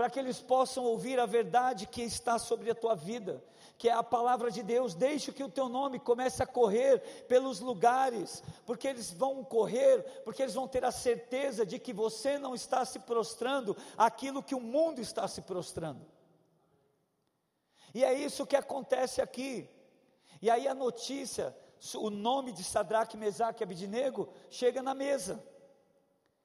[0.00, 3.44] para que eles possam ouvir a verdade que está sobre a tua vida,
[3.76, 4.94] que é a palavra de Deus.
[4.94, 10.40] Deixe que o teu nome comece a correr pelos lugares, porque eles vão correr, porque
[10.40, 14.60] eles vão ter a certeza de que você não está se prostrando aquilo que o
[14.60, 16.06] mundo está se prostrando.
[17.92, 19.68] E é isso que acontece aqui.
[20.40, 21.54] E aí a notícia,
[21.94, 25.44] o nome de Sadraque, Mesaque e Abidinego chega na mesa.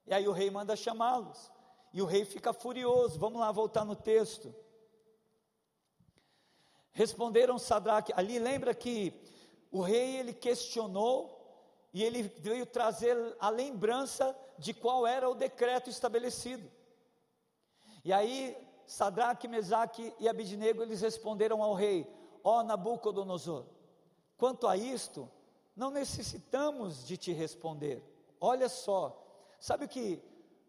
[0.05, 1.54] E aí o rei manda chamá-los.
[1.95, 3.17] E o rei fica furioso.
[3.17, 4.53] Vamos lá voltar no texto.
[6.91, 8.11] Responderam Sadraque.
[8.17, 9.13] Ali lembra que
[9.71, 11.33] o rei ele questionou
[11.93, 16.69] e ele veio trazer a lembrança de qual era o decreto estabelecido.
[18.03, 22.05] E aí Sadraque, Mesaque e Abidnego eles responderam ao rei:
[22.43, 23.67] Ó oh, Nabucodonosor,
[24.35, 25.31] quanto a isto,
[25.73, 28.03] não necessitamos de te responder.
[28.37, 29.17] Olha só,
[29.57, 30.21] sabe o que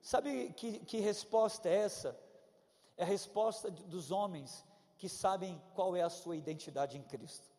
[0.06, 2.16] Sabe que, que resposta é essa?
[2.96, 4.64] É a resposta dos homens
[4.96, 7.50] que sabem qual é a sua identidade em Cristo.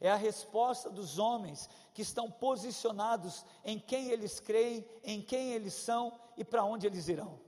[0.00, 5.72] É a resposta dos homens que estão posicionados em quem eles creem, em quem eles
[5.72, 7.38] são e para onde eles irão.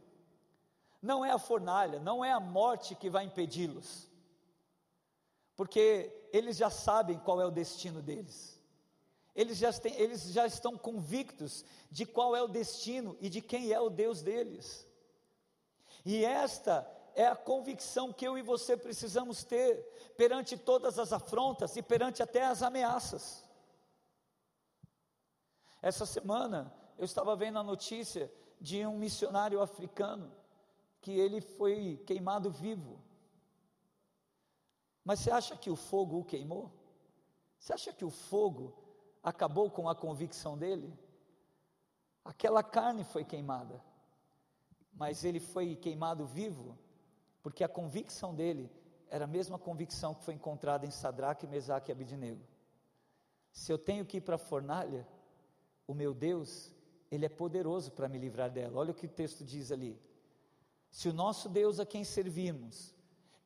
[1.03, 4.09] Não é a fornalha, não é a morte que vai impedi-los,
[5.57, 8.60] porque eles já sabem qual é o destino deles
[9.41, 13.73] eles já, têm, eles já estão convictos de qual é o destino e de quem
[13.73, 14.87] é o Deus deles.
[16.05, 19.83] E esta é a convicção que eu e você precisamos ter
[20.15, 23.43] perante todas as afrontas e perante até as ameaças.
[25.81, 30.31] Essa semana eu estava vendo a notícia de um missionário africano
[31.01, 33.01] que ele foi queimado vivo.
[35.03, 36.71] Mas você acha que o fogo o queimou?
[37.59, 38.90] Você acha que o fogo
[39.23, 40.93] acabou com a convicção dele?
[42.25, 43.83] Aquela carne foi queimada,
[44.93, 46.79] mas ele foi queimado vivo,
[47.43, 48.71] porque a convicção dele
[49.09, 52.47] era a mesma convicção que foi encontrada em Sadraque, Mesaque e Abidinego.
[53.51, 55.07] Se eu tenho que ir para a fornalha,
[55.87, 56.73] o meu Deus,
[57.11, 58.79] Ele é poderoso para me livrar dela.
[58.79, 60.01] Olha o que o texto diz ali.
[60.91, 62.95] Se o nosso Deus a quem servimos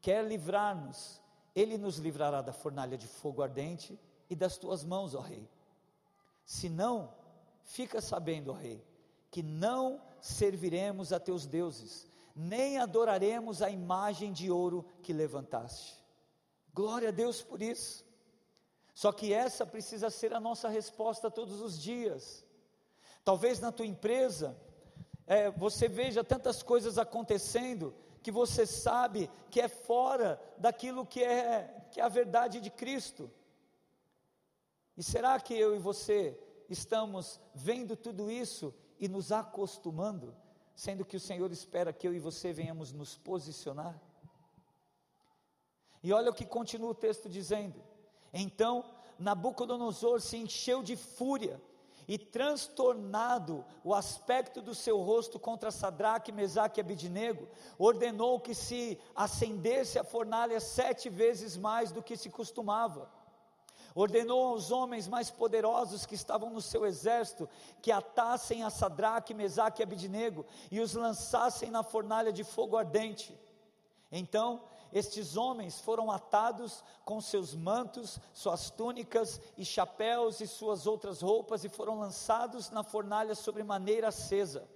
[0.00, 1.22] quer livrar-nos,
[1.54, 5.48] Ele nos livrará da fornalha de fogo ardente e das tuas mãos, ó Rei.
[6.44, 7.12] Se não,
[7.62, 8.84] fica sabendo, ó Rei,
[9.30, 16.02] que não serviremos a teus deuses, nem adoraremos a imagem de ouro que levantaste.
[16.72, 18.04] Glória a Deus por isso.
[18.94, 22.44] Só que essa precisa ser a nossa resposta todos os dias.
[23.24, 24.56] Talvez na tua empresa,
[25.26, 31.86] é, você veja tantas coisas acontecendo que você sabe que é fora daquilo que é,
[31.90, 33.30] que é a verdade de Cristo.
[34.96, 40.34] E será que eu e você estamos vendo tudo isso e nos acostumando?
[40.74, 44.00] sendo que o Senhor espera que eu e você venhamos nos posicionar.
[46.02, 47.80] E olha o que continua o texto dizendo:
[48.32, 48.84] Então
[49.18, 51.60] Nabucodonosor se encheu de fúria
[52.06, 58.98] e transtornado o aspecto do seu rosto contra Sadraque, Mesaque e Abidinego, ordenou que se
[59.14, 63.10] acendesse a fornalha sete vezes mais do que se costumava
[63.94, 67.48] ordenou aos homens mais poderosos que estavam no seu exército
[67.80, 73.38] que atassem a Sadraque, Mesaque e Abidinego e os lançassem na fornalha de fogo ardente.
[74.10, 81.20] Então, estes homens foram atados com seus mantos, suas túnicas e chapéus e suas outras
[81.20, 84.68] roupas e foram lançados na fornalha sobre maneira acesa.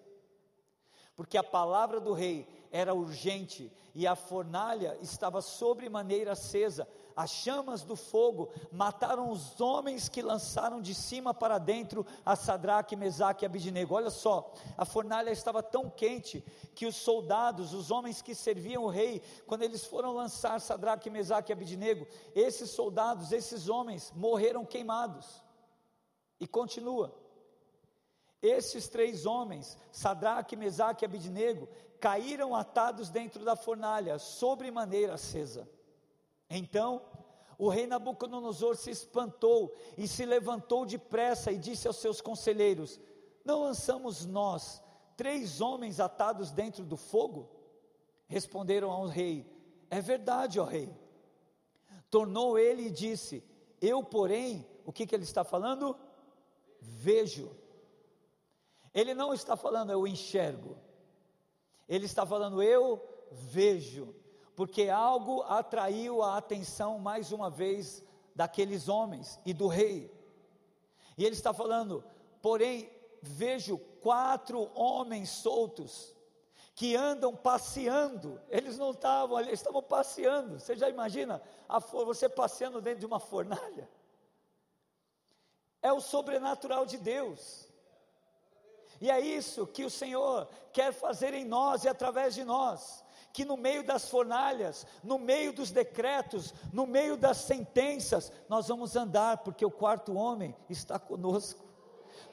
[1.15, 7.31] Porque a palavra do rei era urgente e a fornalha estava sobre maneira acesa, as
[7.31, 13.45] chamas do fogo mataram os homens que lançaram de cima para dentro a Sadraque, Mesaque
[13.45, 13.97] e Abidinego.
[13.97, 16.45] Olha só, a fornalha estava tão quente
[16.77, 21.51] que os soldados, os homens que serviam o rei, quando eles foram lançar Sadraque, Mesaque
[21.51, 25.43] e Abidinego, esses soldados, esses homens morreram queimados.
[26.39, 27.13] E continua.
[28.41, 35.69] Esses três homens, Sadraque, Mesaque e Abidinego, caíram atados dentro da fornalha, sobre maneira acesa.
[36.51, 37.03] Então
[37.59, 43.01] o rei Nabucodonosor se espantou e se levantou depressa e disse aos seus conselheiros:
[43.45, 44.83] Não lançamos nós
[45.17, 47.51] três homens atados dentro do fogo?
[48.27, 49.45] Responderam ao rei:
[49.91, 50.89] É verdade, ó rei.
[52.09, 53.43] Tornou ele e disse:
[53.81, 55.97] Eu, porém, o que, que ele está falando?
[56.81, 57.51] Vejo.
[58.95, 60.77] Ele não está falando eu enxergo.
[61.89, 64.15] Ele está falando eu vejo
[64.59, 68.03] porque algo atraiu a atenção mais uma vez
[68.35, 70.13] daqueles homens e do rei.
[71.17, 72.05] E ele está falando,
[72.43, 72.91] porém,
[73.23, 76.13] vejo quatro homens soltos
[76.75, 78.43] que andam passeando.
[78.49, 80.59] Eles não estavam ali, estavam passeando.
[80.59, 83.89] Você já imagina a, você passeando dentro de uma fornalha?
[85.81, 87.69] É o sobrenatural de Deus.
[89.01, 93.07] E é isso que o Senhor quer fazer em nós e através de nós
[93.39, 98.97] que no meio das fornalhas, no meio dos decretos, no meio das sentenças, nós vamos
[98.97, 101.65] andar, porque o quarto homem está conosco.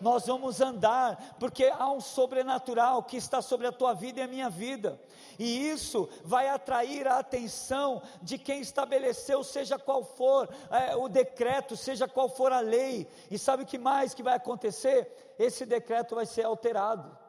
[0.01, 4.27] Nós vamos andar, porque há um sobrenatural que está sobre a tua vida e a
[4.27, 4.99] minha vida,
[5.37, 11.77] e isso vai atrair a atenção de quem estabeleceu, seja qual for é, o decreto,
[11.77, 15.35] seja qual for a lei, e sabe o que mais que vai acontecer?
[15.37, 17.24] Esse decreto vai ser alterado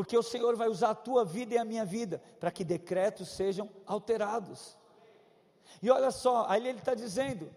[0.00, 3.28] porque o Senhor vai usar a tua vida e a minha vida para que decretos
[3.28, 4.74] sejam alterados.
[5.82, 7.54] E olha só, aí ele está dizendo: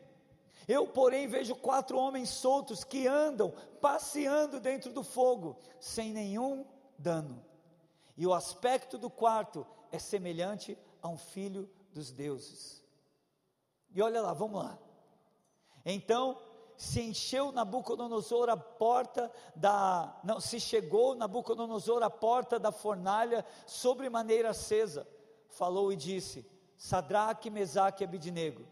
[0.67, 6.65] Eu, porém, vejo quatro homens soltos que andam passeando dentro do fogo, sem nenhum
[6.97, 7.41] dano.
[8.17, 12.83] E o aspecto do quarto é semelhante a um filho dos deuses.
[13.95, 14.77] E olha lá, vamos lá.
[15.85, 16.37] Então
[16.77, 24.09] se encheu Nabucodonosor a porta da, não, se chegou Nabucodonosor à porta da fornalha sobre
[24.09, 25.07] maneira acesa,
[25.49, 26.45] falou e disse,
[26.77, 28.65] Sadraque, Mesaque e Abidinego,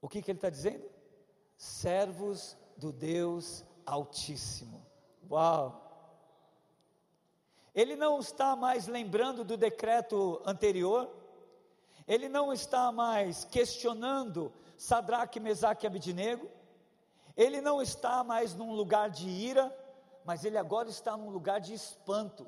[0.00, 0.88] o que, que ele está dizendo?
[1.56, 4.86] Servos do Deus Altíssimo,
[5.30, 5.82] uau,
[7.74, 11.10] ele não está mais lembrando do decreto anterior,
[12.06, 16.50] ele não está mais questionando Sadraque, Mesaque e Abidinego,
[17.36, 19.72] ele não está mais num lugar de ira,
[20.24, 22.44] mas ele agora está num lugar de espanto.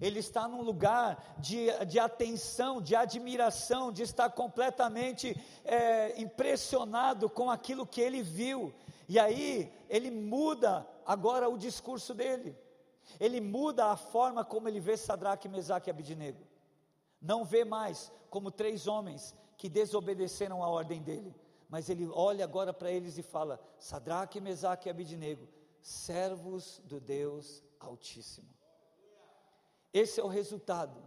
[0.00, 7.48] ele está num lugar de, de atenção, de admiração, de estar completamente é, impressionado com
[7.48, 8.74] aquilo que ele viu.
[9.08, 12.58] E aí ele muda agora o discurso dele.
[13.20, 16.44] Ele muda a forma como ele vê Sadraque, Mesaque e Abidinego.
[17.22, 21.32] Não vê mais como três homens que desobedeceram a ordem dele,
[21.68, 25.48] mas ele olha agora para eles e fala: Sadraque, Mesaque e Abidinego,
[25.80, 28.48] servos do Deus Altíssimo.
[29.92, 31.02] Esse é o resultado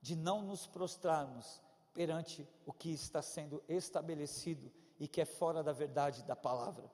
[0.00, 5.72] de não nos prostrarmos perante o que está sendo estabelecido e que é fora da
[5.72, 6.90] verdade da palavra.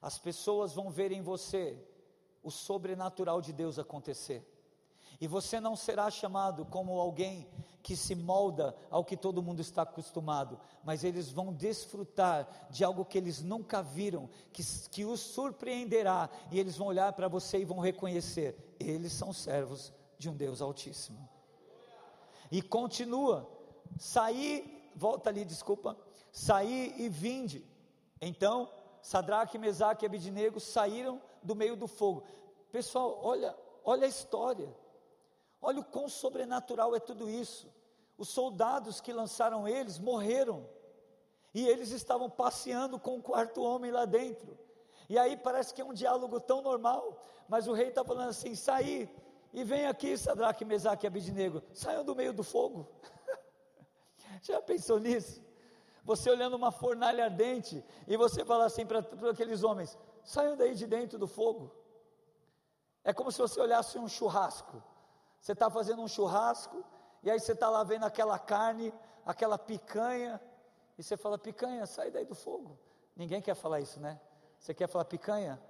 [0.00, 1.84] As pessoas vão ver em você
[2.42, 4.46] o sobrenatural de Deus acontecer.
[5.20, 7.46] E você não será chamado como alguém
[7.82, 13.04] que se molda ao que todo mundo está acostumado, mas eles vão desfrutar de algo
[13.04, 17.64] que eles nunca viram, que, que os surpreenderá, e eles vão olhar para você e
[17.64, 21.28] vão reconhecer: eles são servos de um Deus Altíssimo.
[22.50, 23.48] E continua,
[23.96, 25.96] sair, volta ali, desculpa,
[26.32, 27.64] sair e vinde.
[28.20, 28.68] Então,
[29.00, 32.24] Sadraque, Mesaque e Abidinego saíram do meio do fogo.
[32.72, 34.68] Pessoal, olha, olha a história.
[35.68, 37.66] Olha o quão sobrenatural é tudo isso.
[38.16, 40.64] Os soldados que lançaram eles morreram.
[41.52, 44.56] E eles estavam passeando com o quarto homem lá dentro.
[45.08, 48.54] E aí parece que é um diálogo tão normal, mas o rei está falando assim:
[48.54, 49.10] saí
[49.52, 52.88] e vem aqui, Sadraque, Mesaque e Abidinego, saiam do meio do fogo.
[54.42, 55.42] Já pensou nisso?
[56.04, 60.86] Você olhando uma fornalha ardente e você fala assim para aqueles homens: saiam daí de
[60.86, 61.74] dentro do fogo.
[63.02, 64.80] É como se você olhasse um churrasco.
[65.46, 66.84] Você está fazendo um churrasco,
[67.22, 68.92] e aí você está lá vendo aquela carne,
[69.24, 70.40] aquela picanha,
[70.98, 72.76] e você fala: picanha, sai daí do fogo.
[73.14, 74.20] Ninguém quer falar isso, né?
[74.58, 75.62] Você quer falar picanha?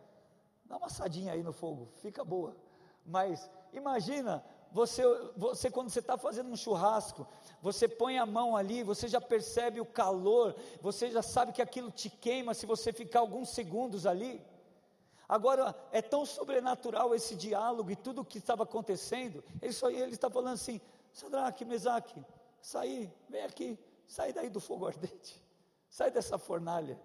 [0.65, 2.57] Dá uma assadinha aí no fogo, fica boa.
[3.05, 5.03] Mas imagina, você,
[5.37, 7.27] você quando você está fazendo um churrasco,
[7.61, 11.91] você põe a mão ali, você já percebe o calor, você já sabe que aquilo
[11.91, 14.43] te queima se você ficar alguns segundos ali.
[15.29, 20.12] Agora, é tão sobrenatural esse diálogo e tudo o que estava acontecendo, ele, só, ele
[20.12, 20.81] está falando assim,
[21.12, 22.25] Sadraque, Mesaque,
[22.61, 25.43] sai, vem aqui, sai daí do fogo ardente,
[25.89, 27.01] sai dessa fornalha.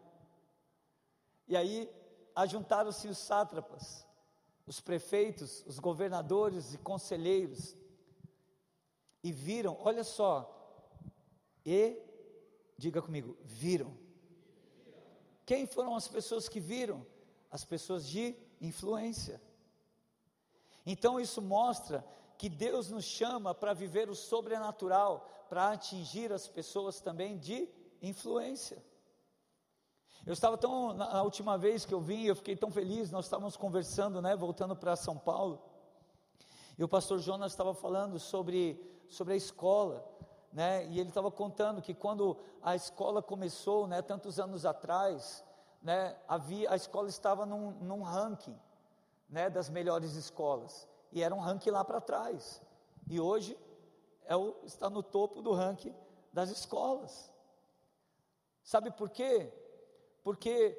[1.47, 1.89] E aí,
[2.35, 4.05] ajuntaram-se os sátrapas,
[4.67, 7.75] os prefeitos, os governadores e conselheiros,
[9.23, 10.47] e viram, olha só,
[11.65, 11.97] e,
[12.77, 13.97] diga comigo, viram.
[15.45, 17.05] Quem foram as pessoas que viram?
[17.51, 19.41] As pessoas de influência.
[20.85, 22.05] Então isso mostra
[22.37, 27.69] que Deus nos chama para viver o sobrenatural, para atingir as pessoas também de
[28.01, 28.83] influência.
[30.25, 33.57] Eu estava tão, na última vez que eu vim, eu fiquei tão feliz, nós estávamos
[33.57, 35.61] conversando, né, voltando para São Paulo,
[36.77, 40.07] e o pastor Jonas estava falando sobre, sobre a escola,
[40.53, 45.43] né, e ele estava contando que quando a escola começou, né, tantos anos atrás,
[45.81, 48.57] né, havia, a escola estava num, num ranking
[49.29, 52.61] né, das melhores escolas, e era um ranking lá para trás,
[53.09, 53.57] e hoje
[54.25, 55.95] é o, está no topo do ranking
[56.31, 57.31] das escolas.
[58.63, 59.51] Sabe por quê?
[60.23, 60.77] Porque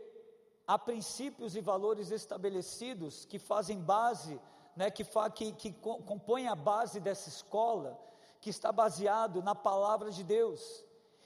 [0.66, 4.40] há princípios e valores estabelecidos que fazem base,
[4.76, 7.98] né, que, fa, que, que compõem a base dessa escola,
[8.40, 10.84] que está baseado na palavra de Deus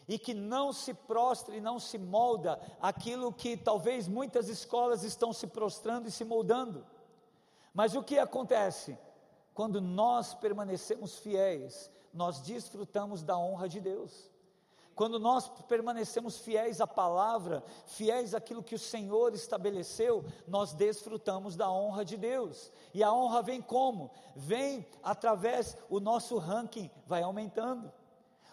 [0.09, 5.33] e que não se prostra e não se molda aquilo que talvez muitas escolas estão
[5.33, 6.87] se prostrando e se moldando.
[7.75, 8.97] Mas o que acontece?
[9.53, 14.31] Quando nós permanecemos fiéis, nós desfrutamos da honra de Deus.
[14.95, 21.71] Quando nós permanecemos fiéis à palavra, fiéis àquilo que o Senhor estabeleceu, nós desfrutamos da
[21.71, 22.73] honra de Deus.
[22.95, 24.11] E a honra vem como?
[24.35, 27.92] Vem através o nosso ranking vai aumentando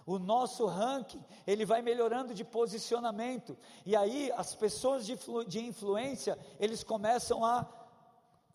[0.05, 6.37] o nosso ranking, ele vai melhorando de posicionamento, e aí as pessoas de, de influência,
[6.59, 7.67] eles começam a,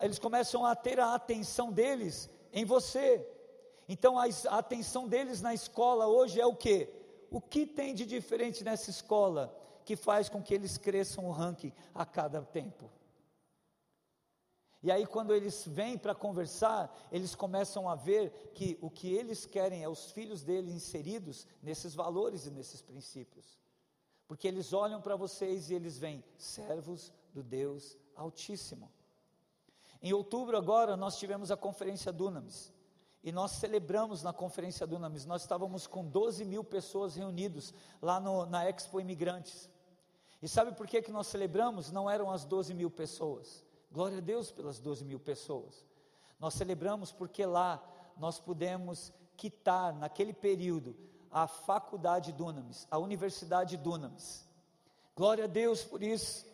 [0.01, 3.27] eles começam a ter a atenção deles em você,
[3.89, 6.89] então a, a atenção deles na escola hoje é o que?
[7.31, 11.73] O que tem de diferente nessa escola, que faz com que eles cresçam o ranking
[11.95, 12.91] a cada tempo?
[14.81, 19.45] E aí, quando eles vêm para conversar, eles começam a ver que o que eles
[19.45, 23.59] querem é os filhos deles inseridos nesses valores e nesses princípios.
[24.29, 28.91] Porque eles olham para vocês e eles veem servos do Deus Altíssimo.
[30.01, 32.73] Em outubro, agora, nós tivemos a conferência Dunamis.
[33.25, 35.27] E nós celebramos na conferência Dunamis.
[35.27, 39.69] Nós estávamos com 12 mil pessoas reunidos lá no, na Expo Imigrantes.
[40.41, 41.91] E sabe por que, que nós celebramos?
[41.91, 45.87] Não eram as 12 mil pessoas Glória a Deus pelas 12 mil pessoas.
[46.39, 47.83] Nós celebramos porque lá
[48.17, 50.97] nós pudemos quitar, naquele período,
[51.31, 54.47] a faculdade Dunamis, a Universidade Dunamis.
[55.17, 56.47] Glória a Deus por isso.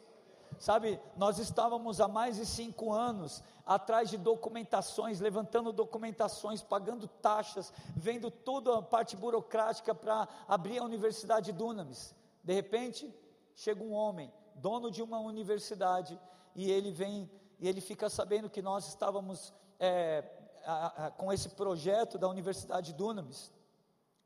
[0.58, 7.72] Sabe, nós estávamos há mais de cinco anos atrás de documentações, levantando documentações, pagando taxas,
[7.96, 12.14] vendo toda a parte burocrática para abrir a Universidade Dunamis.
[12.42, 13.12] De repente,
[13.54, 16.18] chega um homem, dono de uma universidade,
[16.54, 20.24] e ele vem e ele fica sabendo que nós estávamos é,
[20.64, 23.52] a, a, com esse projeto da Universidade Dunamis.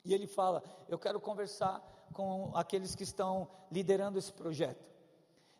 [0.03, 1.79] E ele fala: Eu quero conversar
[2.13, 4.87] com aqueles que estão liderando esse projeto.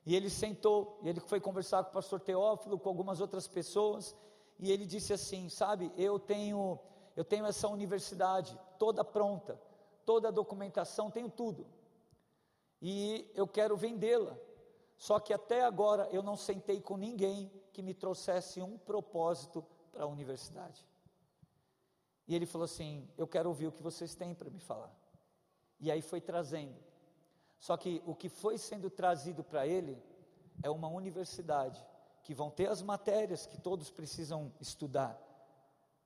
[0.06, 4.16] E ele sentou, e ele foi conversar com o pastor Teófilo, com algumas outras pessoas,
[4.58, 6.80] e ele disse assim: Sabe, eu tenho,
[7.16, 9.60] eu tenho essa universidade toda pronta,
[10.06, 11.68] toda a documentação, tenho tudo,
[12.82, 14.38] e eu quero vendê-la.
[15.00, 20.04] Só que até agora eu não sentei com ninguém que me trouxesse um propósito para
[20.04, 20.86] a universidade.
[22.28, 24.94] E ele falou assim: Eu quero ouvir o que vocês têm para me falar.
[25.80, 26.76] E aí foi trazendo.
[27.58, 29.98] Só que o que foi sendo trazido para ele
[30.62, 31.82] é uma universidade
[32.22, 35.18] que vão ter as matérias que todos precisam estudar,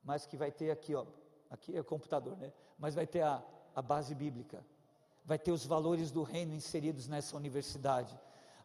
[0.04, 1.06] mas que vai ter aqui, ó,
[1.50, 2.54] aqui é o computador, né?
[2.78, 3.44] Mas vai ter a,
[3.76, 4.64] a base bíblica,
[5.26, 8.16] vai ter os valores do reino inseridos nessa universidade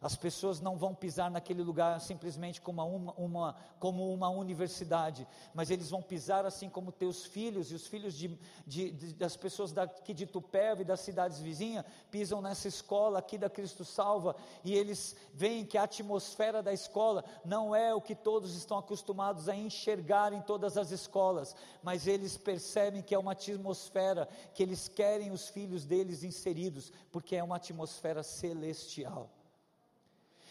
[0.01, 5.69] as pessoas não vão pisar naquele lugar simplesmente como uma, uma, como uma universidade, mas
[5.69, 9.73] eles vão pisar assim como teus filhos e os filhos de, de, de, das pessoas
[9.73, 14.73] daqui de Tupéva e das cidades vizinhas pisam nessa escola aqui da Cristo Salva e
[14.73, 19.55] eles veem que a atmosfera da escola não é o que todos estão acostumados a
[19.55, 25.31] enxergar em todas as escolas, mas eles percebem que é uma atmosfera que eles querem
[25.31, 29.29] os filhos deles inseridos, porque é uma atmosfera celestial.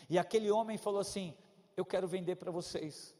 [0.09, 1.35] E aquele homem falou assim:
[1.77, 3.15] Eu quero vender para vocês,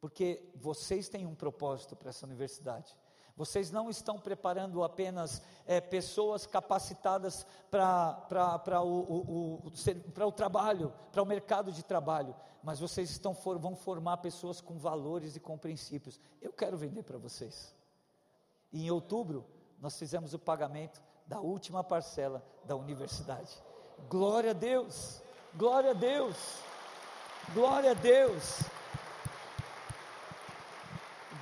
[0.00, 2.96] porque vocês têm um propósito para essa universidade.
[3.36, 11.22] Vocês não estão preparando apenas é, pessoas capacitadas para o, o, o, o trabalho, para
[11.22, 15.56] o mercado de trabalho, mas vocês estão, for, vão formar pessoas com valores e com
[15.56, 16.20] princípios.
[16.42, 17.74] Eu quero vender para vocês.
[18.70, 19.46] E em outubro,
[19.80, 23.56] nós fizemos o pagamento da última parcela da universidade.
[24.08, 25.22] Glória a Deus!
[25.54, 26.36] Glória a Deus.
[27.52, 28.60] Glória a Deus.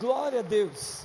[0.01, 1.05] Glória a Deus.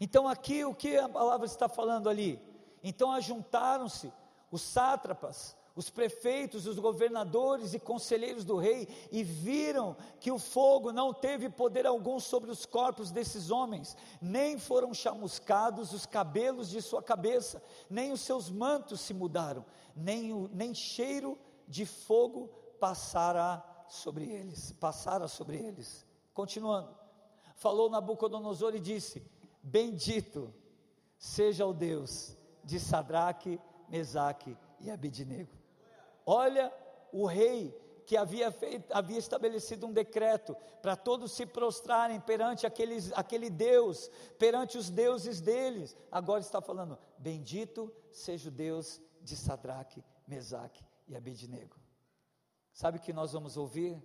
[0.00, 2.42] Então, aqui o que a palavra está falando ali?
[2.82, 4.12] Então, ajuntaram-se
[4.50, 10.92] os sátrapas, os prefeitos, os governadores e conselheiros do rei e viram que o fogo
[10.92, 16.82] não teve poder algum sobre os corpos desses homens, nem foram chamuscados os cabelos de
[16.82, 19.64] sua cabeça, nem os seus mantos se mudaram,
[19.94, 22.48] nem, o, nem cheiro de fogo
[22.78, 26.04] passara sobre eles, passara sobre eles.
[26.32, 26.94] Continuando,
[27.54, 29.22] falou Nabucodonosor e disse:
[29.62, 30.52] Bendito
[31.18, 35.59] seja o Deus de Sadraque, Mesaque e Abidnego.
[36.32, 36.72] Olha
[37.10, 37.76] o rei
[38.06, 44.08] que havia, feito, havia estabelecido um decreto para todos se prostrarem perante aqueles, aquele Deus,
[44.38, 45.96] perante os deuses deles.
[46.08, 51.76] Agora está falando: Bendito seja o Deus de Sadraque, Mesaque e Abednego.
[52.72, 54.00] Sabe que nós vamos ouvir?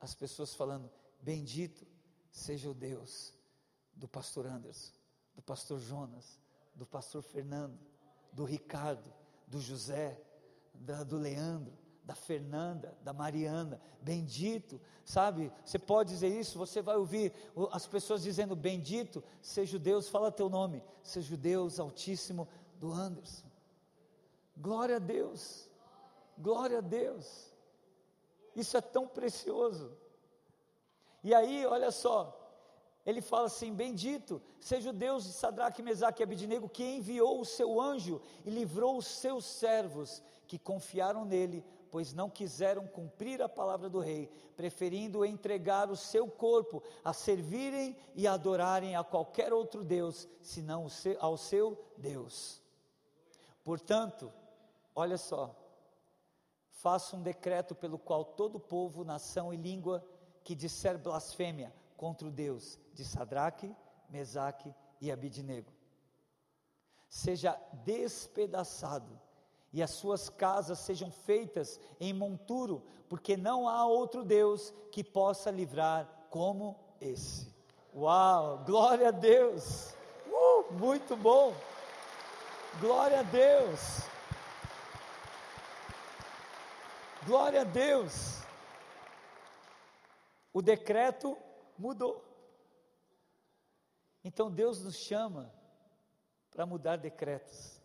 [0.00, 0.88] As pessoas falando:
[1.20, 1.84] Bendito
[2.30, 3.34] seja o Deus
[3.96, 4.92] do pastor Anderson,
[5.34, 6.38] do pastor Jonas,
[6.72, 7.80] do pastor Fernando,
[8.32, 9.12] do Ricardo,
[9.48, 10.22] do José,
[10.74, 11.72] da, do Leandro,
[12.04, 15.50] da Fernanda, da Mariana, bendito, sabe?
[15.64, 17.32] Você pode dizer isso, você vai ouvir
[17.72, 22.46] as pessoas dizendo: Bendito seja o Deus, fala teu nome, seja o Deus Altíssimo
[22.78, 23.46] do Anderson.
[24.56, 25.70] Glória a Deus,
[26.36, 27.52] glória a Deus.
[28.54, 29.96] Isso é tão precioso.
[31.22, 32.38] E aí, olha só,
[33.06, 37.44] ele fala assim: Bendito seja o Deus de Sadraque, Mesaque e Abidnego, que enviou o
[37.44, 43.48] seu anjo e livrou os seus servos que confiaram nele, pois não quiseram cumprir a
[43.48, 49.84] palavra do rei, preferindo entregar o seu corpo a servirem e adorarem a qualquer outro
[49.84, 50.86] Deus, senão
[51.20, 52.62] ao seu Deus.
[53.62, 54.32] Portanto,
[54.94, 55.54] Olha só,
[56.70, 60.06] faça um decreto pelo qual todo povo, nação e língua
[60.44, 63.74] que disser blasfêmia contra o Deus de Sadraque,
[64.08, 65.72] Mesaque e Abidnego
[67.08, 69.20] seja despedaçado
[69.74, 75.50] e as suas casas sejam feitas em monturo, porque não há outro Deus que possa
[75.50, 77.52] livrar como esse.
[77.92, 79.92] Uau, glória a Deus!
[80.28, 81.52] Uh, muito bom!
[82.80, 84.02] Glória a Deus!
[87.26, 88.44] Glória a Deus.
[90.52, 91.36] O decreto
[91.76, 92.24] mudou.
[94.22, 95.52] Então Deus nos chama
[96.52, 97.82] para mudar decretos.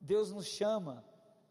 [0.00, 1.04] Deus nos chama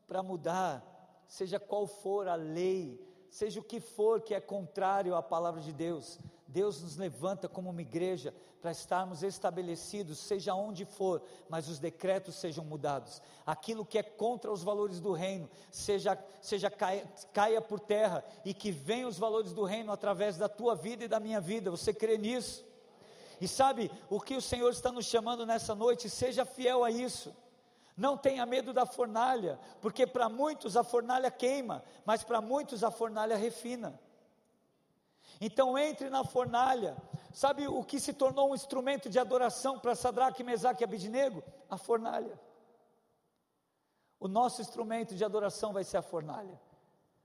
[0.08, 0.84] para mudar,
[1.28, 5.74] seja qual for a lei, seja o que for que é contrário à palavra de
[5.74, 6.18] Deus.
[6.48, 12.36] Deus nos levanta como uma igreja para estarmos estabelecidos, seja onde for, mas os decretos
[12.36, 13.22] sejam mudados.
[13.45, 18.54] Aquilo que é contra os valores do reino, seja, seja caia, caia por terra e
[18.54, 21.70] que venham os valores do reino através da tua vida e da minha vida.
[21.70, 22.66] Você crê nisso?
[23.39, 26.10] E sabe o que o Senhor está nos chamando nessa noite?
[26.10, 27.36] Seja fiel a isso.
[27.98, 32.91] Não tenha medo da fornalha, porque para muitos a fornalha queima, mas para muitos a
[32.91, 34.00] fornalha refina.
[35.41, 36.95] Então entre na fornalha.
[37.34, 41.43] Sabe o que se tornou um instrumento de adoração para Sadraque, Mesaque e Abidinego?
[41.70, 42.39] A fornalha.
[44.20, 46.60] O nosso instrumento de adoração vai ser a fornalha.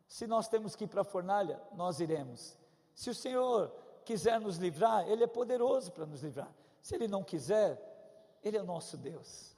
[0.06, 2.58] Se nós temos que ir para a fornalha, nós iremos.
[2.94, 6.52] Se o Senhor quiser nos livrar, Ele é poderoso para nos livrar.
[6.82, 7.80] Se Ele não quiser,
[8.42, 9.51] Ele é nosso Deus.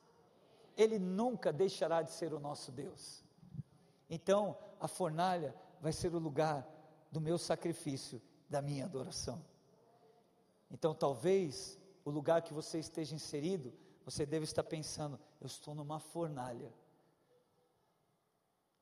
[0.77, 3.25] Ele nunca deixará de ser o nosso Deus.
[4.09, 6.67] Então, a fornalha vai ser o lugar
[7.11, 9.45] do meu sacrifício, da minha adoração.
[10.71, 13.73] Então, talvez o lugar que você esteja inserido,
[14.05, 16.73] você deve estar pensando: eu estou numa fornalha.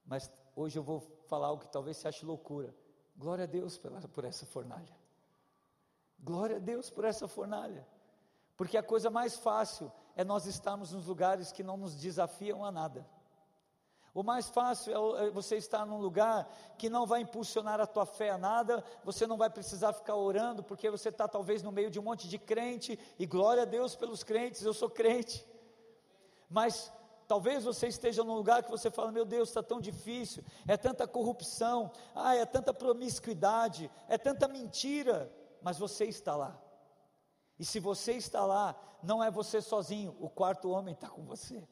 [0.05, 2.75] Mas hoje eu vou falar algo que talvez você ache loucura.
[3.17, 4.97] Glória a Deus por essa fornalha.
[6.19, 7.87] Glória a Deus por essa fornalha.
[8.57, 12.71] Porque a coisa mais fácil é nós estarmos nos lugares que não nos desafiam a
[12.71, 13.07] nada.
[14.15, 16.47] O mais fácil é, é você estar num lugar
[16.77, 20.63] que não vai impulsionar a tua fé a nada, você não vai precisar ficar orando,
[20.63, 23.97] porque você está talvez no meio de um monte de crente, e glória a Deus
[23.97, 25.47] pelos crentes, eu sou crente.
[26.49, 26.93] Mas
[27.27, 31.07] talvez você esteja num lugar que você fala: Meu Deus, está tão difícil, é tanta
[31.07, 35.33] corrupção, ah, é tanta promiscuidade, é tanta mentira,
[35.63, 36.62] mas você está lá.
[37.59, 41.63] E se você está lá, não é você sozinho, o quarto homem está com você.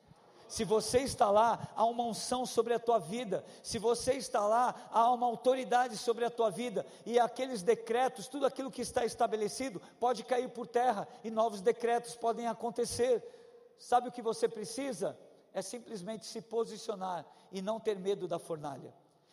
[0.49, 3.45] Se você está lá, há uma unção sobre a tua vida.
[3.63, 6.85] Se você está lá, há uma autoridade sobre a tua vida.
[7.07, 12.17] E aqueles decretos, tudo aquilo que está estabelecido, pode cair por terra e novos decretos
[12.17, 13.23] podem acontecer.
[13.79, 15.17] Sabe o que você precisa?
[15.53, 18.93] É simplesmente se posicionar e não ter medo da fornalha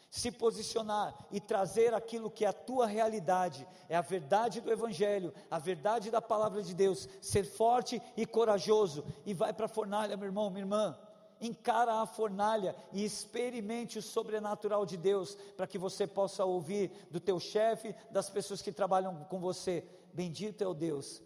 [0.10, 5.34] se posicionar e trazer aquilo que é a tua realidade, é a verdade do Evangelho,
[5.52, 10.16] a verdade da palavra de Deus, ser forte e corajoso, e vai para a fornalha,
[10.16, 10.98] meu irmão, minha irmã,
[11.42, 17.20] encara a fornalha e experimente o sobrenatural de Deus, para que você possa ouvir do
[17.20, 21.22] teu chefe, das pessoas que trabalham com você, bendito é o Deus,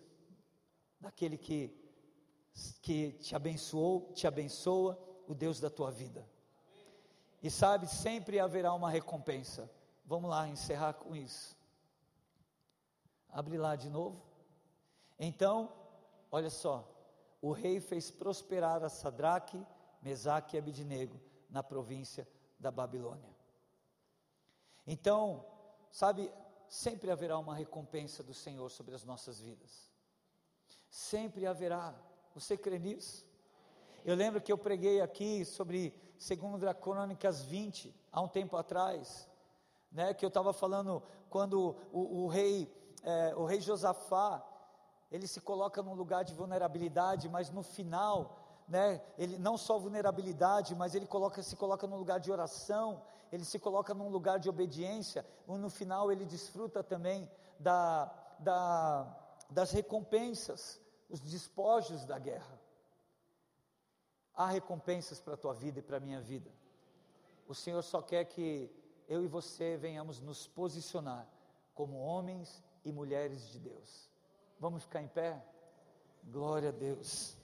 [0.99, 1.71] daquele que,
[2.81, 6.27] que te abençoou, te abençoa, o Deus da tua vida.
[7.41, 9.69] E sabe, sempre haverá uma recompensa.
[10.05, 11.57] Vamos lá encerrar com isso.
[13.29, 14.21] Abre lá de novo.
[15.17, 15.71] Então,
[16.31, 16.87] olha só,
[17.41, 19.65] o rei fez prosperar a Sadraque,
[20.01, 21.19] Mesaque e Abidnego
[21.49, 22.27] na província
[22.59, 23.29] da Babilônia.
[24.85, 25.45] Então,
[25.89, 26.31] sabe,
[26.67, 29.91] sempre haverá uma recompensa do Senhor sobre as nossas vidas.
[30.89, 31.95] Sempre haverá.
[32.33, 33.25] Você crê nisso?
[34.03, 39.27] Eu lembro que eu preguei aqui sobre segundo Crônicas 20, há um tempo atrás,
[39.91, 41.01] né, que eu estava falando
[41.31, 44.45] quando o, o rei, é, o rei Josafá,
[45.11, 50.75] ele se coloca num lugar de vulnerabilidade, mas no final, né, ele não só vulnerabilidade,
[50.75, 53.01] mas ele coloca, se coloca num lugar de oração,
[53.31, 57.27] ele se coloca num lugar de obediência, e no final ele desfruta também
[57.59, 58.05] da,
[58.37, 59.07] da,
[59.49, 62.60] das recompensas, os despojos da guerra.
[64.35, 66.49] Há recompensas para a tua vida e para a minha vida.
[67.47, 68.71] O Senhor só quer que
[69.07, 71.27] eu e você venhamos nos posicionar
[71.73, 74.09] como homens e mulheres de Deus.
[74.59, 75.43] Vamos ficar em pé?
[76.23, 77.40] Glória a Deus.